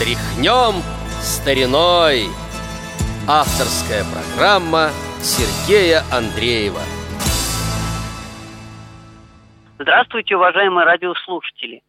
Тряхнем 0.00 0.80
стариной 1.20 2.22
Авторская 3.28 4.02
программа 4.08 4.88
Сергея 5.20 6.00
Андреева 6.10 6.80
Здравствуйте, 9.78 10.36
уважаемые 10.36 10.86
радиослушатели! 10.86 11.82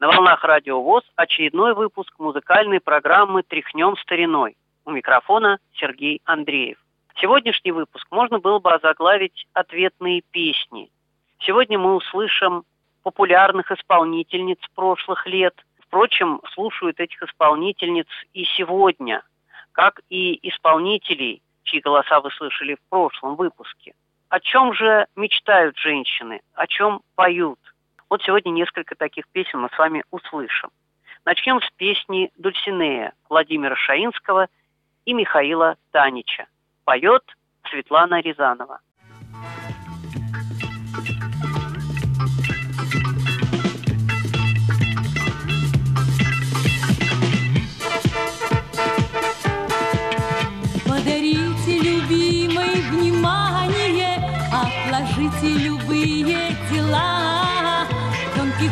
На 0.00 0.08
волнах 0.08 0.42
Радио 0.44 0.80
ВОЗ 0.80 1.04
очередной 1.14 1.74
выпуск 1.74 2.14
музыкальной 2.18 2.80
программы 2.80 3.42
«Тряхнем 3.42 3.98
стариной». 3.98 4.56
У 4.86 4.90
микрофона 4.90 5.58
Сергей 5.74 6.22
Андреев. 6.24 6.78
Сегодняшний 7.20 7.72
выпуск 7.72 8.06
можно 8.10 8.38
было 8.38 8.60
бы 8.60 8.72
озаглавить 8.72 9.46
«Ответные 9.52 10.22
песни». 10.30 10.90
Сегодня 11.40 11.78
мы 11.78 11.96
услышим 11.96 12.64
популярных 13.02 13.70
исполнительниц 13.70 14.58
прошлых 14.74 15.26
лет. 15.26 15.54
Впрочем, 15.92 16.40
слушают 16.54 16.98
этих 17.00 17.22
исполнительниц 17.22 18.06
и 18.32 18.46
сегодня, 18.56 19.22
как 19.72 20.00
и 20.08 20.38
исполнителей, 20.48 21.42
чьи 21.64 21.80
голоса 21.80 22.18
вы 22.22 22.30
слышали 22.30 22.76
в 22.76 22.88
прошлом 22.88 23.36
выпуске. 23.36 23.92
О 24.30 24.40
чем 24.40 24.72
же 24.72 25.06
мечтают 25.16 25.76
женщины, 25.76 26.40
о 26.54 26.66
чем 26.66 27.02
поют? 27.14 27.58
Вот 28.08 28.22
сегодня 28.22 28.52
несколько 28.52 28.94
таких 28.94 29.28
песен 29.28 29.60
мы 29.60 29.68
с 29.68 29.76
вами 29.76 30.02
услышим. 30.10 30.70
Начнем 31.26 31.60
с 31.60 31.70
песни 31.72 32.32
«Дульсинея» 32.38 33.12
Владимира 33.28 33.76
Шаинского 33.76 34.48
и 35.04 35.12
Михаила 35.12 35.76
Танича. 35.90 36.46
Поет 36.86 37.22
Светлана 37.68 38.22
Рязанова. 38.22 38.80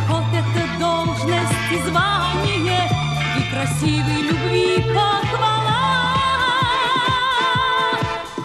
Кихот— 0.01 0.25
это 0.33 0.79
должность 0.79 1.53
и 1.73 1.79
звание, 1.89 2.89
и 3.37 3.41
красивой 3.51 4.23
любви 4.23 4.83
похвала. 4.95 5.81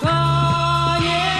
Конечно, 0.02 1.38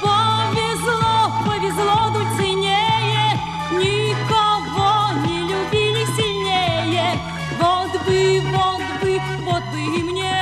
повезло, 0.00 1.32
повезло 1.46 2.10
Дульцинее, 2.12 3.26
никого 3.72 4.92
не 5.26 5.38
любили 5.40 6.04
сильнее. 6.16 7.18
Вот 7.58 7.92
бы, 8.04 8.42
вот 8.52 8.82
бы, 9.02 9.20
вот 9.44 9.64
бы 9.64 9.80
и 9.80 10.02
мне 10.02 10.36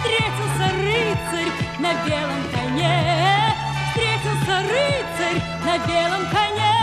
встретился 0.00 0.66
рыцарь 0.80 1.52
на 1.78 1.90
белом 2.04 2.42
коне, 2.52 3.54
встретился 3.90 4.54
рыцарь 4.62 5.40
на 5.64 5.78
белом 5.86 6.24
коне. 6.30 6.73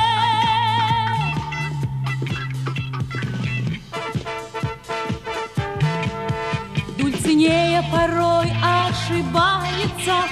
Дульцинея 7.42 7.84
порой 7.92 8.53
ошибается, 8.61 10.28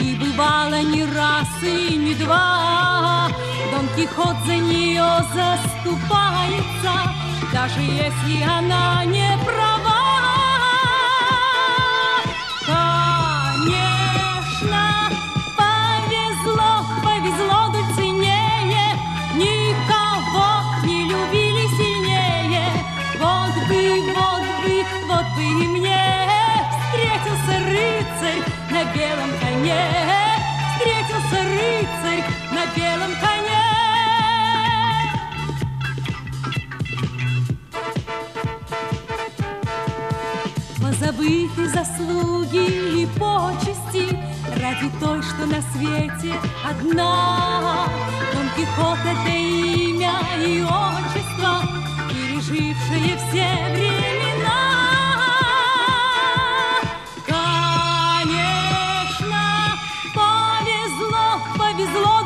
И 0.00 0.14
бывало 0.14 0.80
не 0.80 1.04
раз 1.04 1.48
и 1.62 1.94
не 1.94 2.14
два. 2.14 3.28
Дон 3.70 3.86
Кихот 3.94 4.36
за 4.46 4.56
нее 4.56 5.04
заступается, 5.34 6.92
Даже 7.52 7.80
если 7.80 8.42
она 8.42 9.04
не 9.04 9.28
права. 9.44 9.83
Позабыты 41.24 41.68
заслуги 41.68 43.00
и 43.00 43.06
почести 43.18 44.18
Ради 44.60 44.90
той, 45.00 45.22
что 45.22 45.46
на 45.46 45.62
свете 45.72 46.34
одна. 46.62 47.86
Дон 48.32 48.48
Кихот— 48.54 48.98
это 49.04 49.30
имя 49.30 50.12
и 50.38 50.62
отчество, 50.62 51.62
Пережившее 52.10 53.16
все 53.16 53.48
времена. 53.72 54.60
Конечно, 57.26 58.62
повезло, 60.14 61.40
повезло 61.56 62.23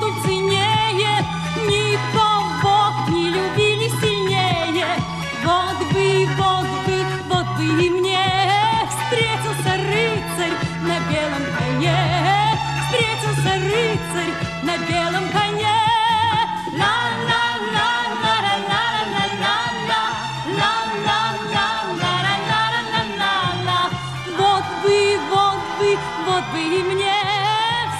вот 26.38 26.52
бы 26.52 26.60
и 26.60 26.82
мне 26.82 27.14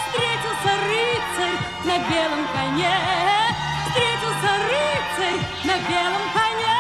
Встретился 0.07 0.71
рыцарь 0.87 1.59
на 1.85 1.99
белом 2.09 2.47
коне, 2.55 2.95
Встретился 3.87 4.51
рыцарь 4.69 5.41
на 5.65 5.77
белом 5.89 6.25
коне. 6.33 6.79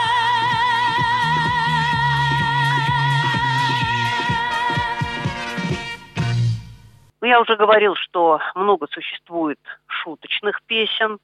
Ну, 7.20 7.26
я 7.26 7.40
уже 7.40 7.56
говорил, 7.56 7.96
что 7.96 8.40
много 8.54 8.86
существует 8.88 9.58
шуточных 9.86 10.62
песен. 10.62 11.18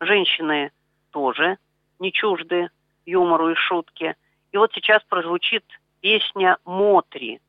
Женщины 0.00 0.70
тоже 1.10 1.58
не 1.98 2.12
чужды 2.12 2.70
юмору 3.04 3.50
и 3.50 3.54
шутки. 3.54 4.14
И 4.52 4.56
вот 4.56 4.72
сейчас 4.74 5.02
прозвучит 5.08 5.64
песня 6.00 6.58
«Мотри» 6.64 7.40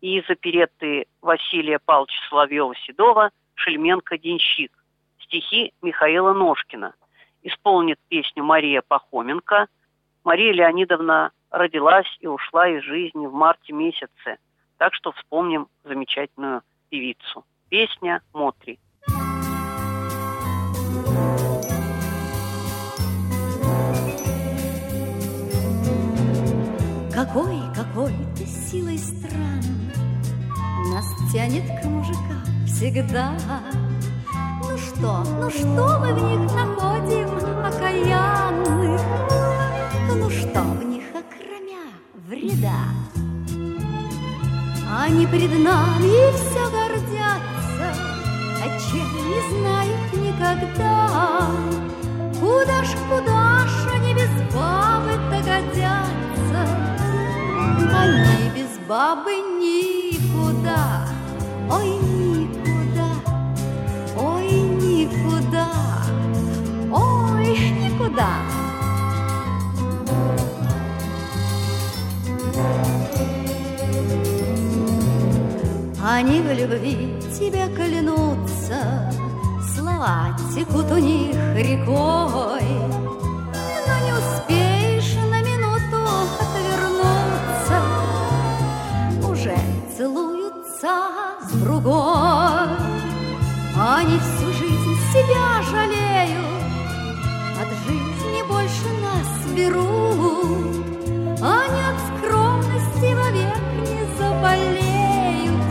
и 0.00 0.18
из 0.18 0.30
оперетты 0.30 1.06
Василия 1.20 1.78
Павловича 1.78 2.20
Соловьева-Седова 2.30 3.30
«Шельменко-денщик». 3.54 4.72
Стихи 5.20 5.72
Михаила 5.82 6.32
Ножкина. 6.32 6.94
Исполнит 7.42 7.98
песню 8.08 8.44
Мария 8.44 8.82
Пахоменко. 8.86 9.66
Мария 10.24 10.52
Леонидовна 10.52 11.32
родилась 11.50 12.16
и 12.20 12.26
ушла 12.26 12.68
из 12.68 12.82
жизни 12.82 13.26
в 13.26 13.32
марте 13.32 13.72
месяце. 13.72 14.38
Так 14.78 14.94
что 14.94 15.12
вспомним 15.12 15.68
замечательную 15.84 16.62
певицу. 16.88 17.44
Песня 17.68 18.22
«Мотри». 18.32 18.78
Какой, 27.12 27.58
какой 27.74 28.12
ты 28.36 28.46
силой 28.46 28.96
стран 28.96 29.87
Нас 30.92 31.06
тянет 31.32 31.64
к 31.80 31.84
мужикам 31.84 32.42
всегда. 32.66 33.32
Ну 34.62 34.78
что, 34.78 35.24
ну 35.40 35.50
что 35.50 35.98
мы 36.00 36.14
в 36.14 36.22
них 36.22 36.54
находим 36.54 37.28
окаянных? 37.64 39.00
Ну 40.08 40.30
что 40.30 40.60
в 40.62 40.84
них 40.84 41.04
окромя 41.10 41.84
вреда? 42.26 42.84
Они 45.00 45.26
пред 45.26 45.50
нами 45.58 46.32
все 46.34 46.70
гордятся 46.70 47.94
А 48.62 48.78
чем 48.90 49.08
не 49.28 49.40
знают 49.50 50.12
никогда. 50.14 51.50
Куда 52.40 52.82
ж, 52.82 52.88
куда 53.10 53.66
ж 53.66 53.94
они 53.94 54.14
без 54.14 54.30
бабы-то 54.54 55.42
годятся 55.44 56.08
они 57.98 58.50
без 58.50 58.78
бабы 58.86 59.32
никуда, 60.68 61.08
ой, 61.70 61.88
никуда, 61.88 63.08
ой, 64.16 64.50
никуда, 64.52 65.68
ой, 66.92 67.58
никуда. 67.80 68.28
Они 76.02 76.40
в 76.40 76.52
любви 76.52 77.16
тебя 77.38 77.68
клянутся, 77.68 79.12
слова 79.74 80.36
текут 80.54 80.90
у 80.90 80.98
них 80.98 81.36
рекой. 81.54 82.57
Себя 95.12 95.62
жалеют, 95.62 96.44
От 97.60 97.68
жизни 97.86 98.42
больше 98.46 98.88
нас 99.02 99.28
берут, 99.54 100.86
Они 101.40 101.80
от 101.80 101.98
скромности 102.08 103.14
вовек 103.14 103.62
не 103.86 104.00
заболеют. 104.18 105.64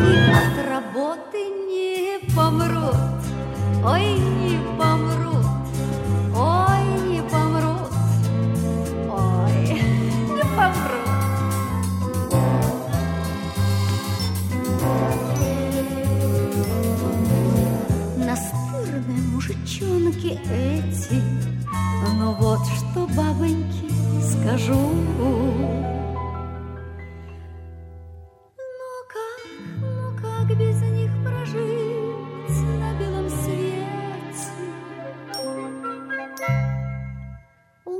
И 0.00 0.12
от 0.30 0.56
работы 0.68 1.38
не 1.68 2.18
помрут, 2.34 3.20
Ой, 3.84 4.37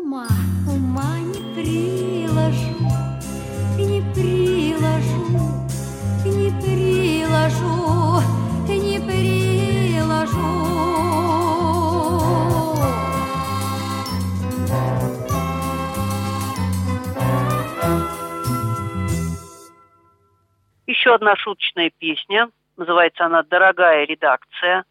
Ума, 0.09 0.27
ума 0.67 1.19
не 1.21 1.41
приложу, 1.53 2.89
не 3.77 4.01
приложу, 4.15 5.39
не 6.25 6.51
приложу, 6.63 8.23
не 8.69 8.99
приложу. 9.01 10.39
Еще 20.87 21.15
одна 21.15 21.37
шуточная 21.37 21.91
песня. 21.99 22.49
Называется 22.79 23.27
она 23.27 23.43
«Дорогая 23.43 24.07
редакция». 24.07 24.87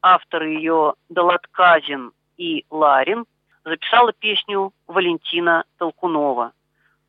Авторы 0.00 0.50
ее 0.50 0.94
Долотказин 1.08 2.12
и 2.36 2.64
Ларин. 2.70 3.24
Записала 3.64 4.12
песню 4.12 4.72
Валентина 4.86 5.64
Толкунова. 5.78 6.52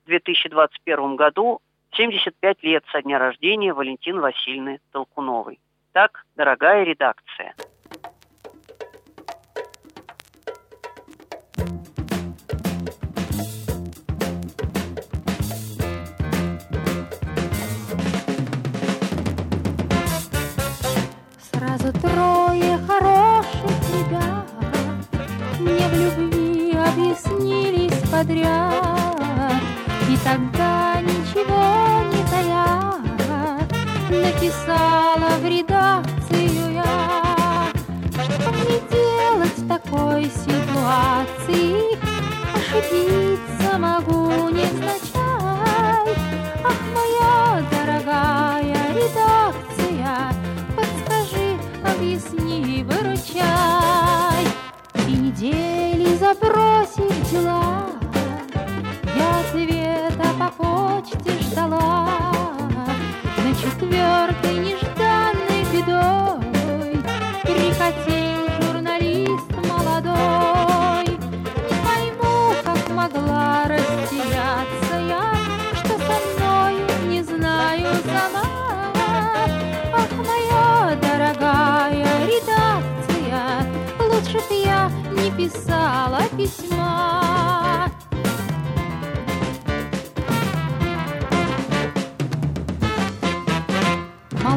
В 0.03 0.07
2021 0.07 1.17
году 1.17 1.59
75 1.91 2.63
лет 2.63 2.83
со 2.91 3.01
дня 3.01 3.19
рождения 3.19 3.73
Валентины 3.73 4.21
Васильевны 4.21 4.79
Толкуновой. 4.91 5.59
Так, 5.91 6.25
дорогая 6.37 6.85
редакция. 6.85 7.53
Сразу 21.51 21.91
трое 21.99 22.77
хороших 22.87 23.71
ребят 23.93 24.44
подряд. 28.35 29.61
И 30.09 30.17
тогда 30.17 31.01
ничего 31.01 32.03
не 32.11 32.23
тая 32.29 32.75
Написала 34.09 35.37
в 35.41 35.45
редакцию 35.45 36.73
я 36.73 37.67
Что 38.23 38.51
мне 38.51 38.79
делать 38.91 39.57
в 39.57 39.67
такой 39.67 40.25
ситуации? 40.25 41.95
Ошибиться 42.53 43.77
могу 43.77 44.49
невзначай 44.49 46.15
Ах, 46.63 46.81
моя 46.93 47.63
дорогая 47.71 48.93
редакция 48.93 50.33
Подскажи, 50.75 51.57
объясни, 51.83 52.83
выручай. 52.83 54.45
И 55.07 55.11
недели 55.11 56.15
забросив 56.15 57.31
дела 57.31 57.64
На 63.91 64.34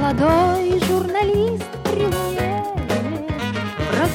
Молодой 0.08 0.80
журналист 0.88 1.66
при 1.84 2.06
мне. 2.06 2.64
Про 3.90 4.06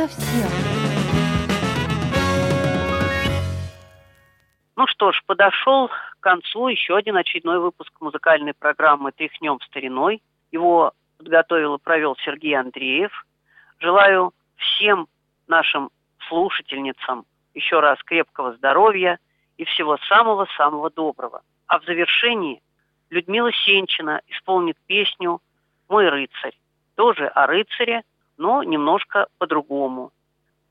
насовсем 0.00 0.48
Ну 4.76 4.86
что 4.86 5.12
ж, 5.12 5.22
подошел 5.26 5.88
к 5.88 6.20
концу 6.20 6.68
еще 6.68 6.96
один 6.96 7.16
очередной 7.16 7.58
выпуск 7.58 7.92
музыкальной 8.00 8.54
программы 8.54 9.12
«Тряхнем 9.12 9.60
стариной». 9.60 10.22
Его 10.52 10.92
подготовил 11.18 11.74
и 11.74 11.80
провел 11.80 12.16
Сергей 12.24 12.56
Андреев. 12.56 13.26
Желаю 13.78 14.32
всем 14.56 15.06
нашим 15.48 15.90
слушательницам 16.28 17.26
еще 17.52 17.80
раз 17.80 18.02
крепкого 18.04 18.54
здоровья 18.56 19.18
и 19.58 19.64
всего 19.64 19.98
самого-самого 20.08 20.88
доброго. 20.88 21.42
А 21.66 21.78
в 21.78 21.84
завершении 21.84 22.62
Людмила 23.10 23.52
Сенчина 23.52 24.22
исполнит 24.28 24.78
песню 24.86 25.40
«Мой 25.88 26.08
рыцарь». 26.08 26.56
Тоже 26.94 27.26
о 27.26 27.46
рыцаре, 27.46 28.02
но 28.40 28.62
немножко 28.62 29.26
по-другому. 29.38 30.10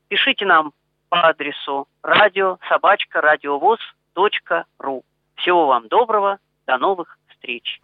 Пишите 0.08 0.44
нам 0.44 0.72
по 1.08 1.28
адресу 1.28 1.86
радио 2.02 2.58
собачка 2.68 3.20
радиовоз 3.20 3.78
точка 4.12 4.64
ру. 4.78 5.04
Всего 5.36 5.68
вам 5.68 5.86
доброго, 5.86 6.38
до 6.66 6.78
новых 6.78 7.16
встреч. 7.28 7.80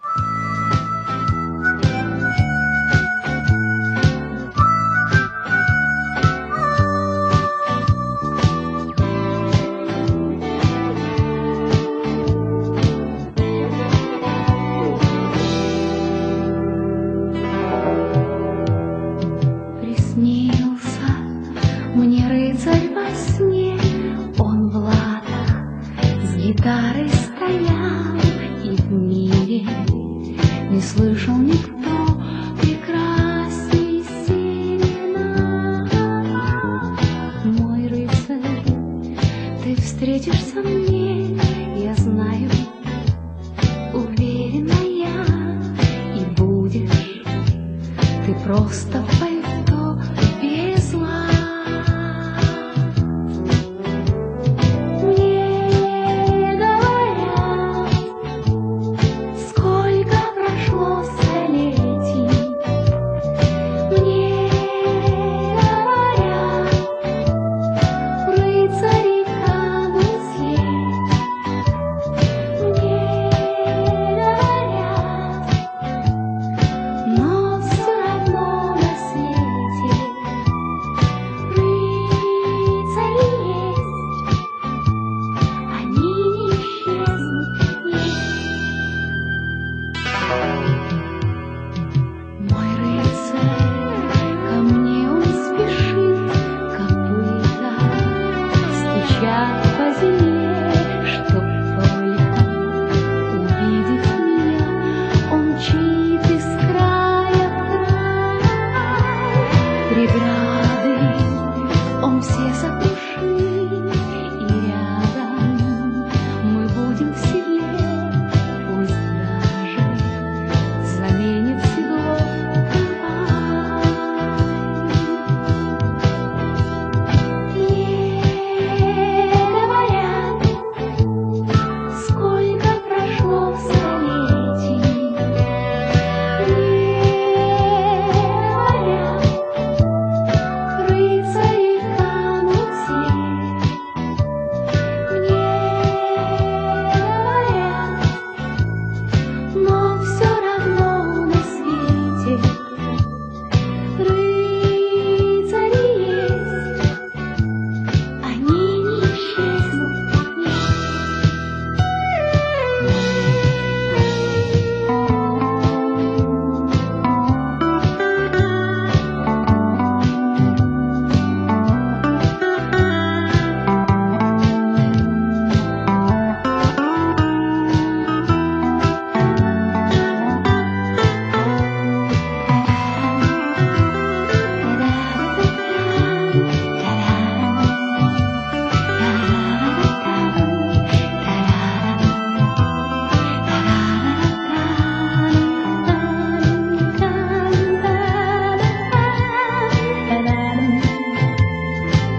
Гитарой 26.47 27.09
стоял, 27.09 28.15
и 28.63 28.77
в 28.77 28.93
мире 28.93 29.67
не 30.71 30.81
слышал 30.81 31.37
никто 31.37 31.76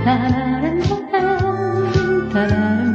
da 0.07 0.15
da 0.15 0.29
da 0.31 0.71
da 1.11 1.27
da 2.33 2.47
da 2.47 2.86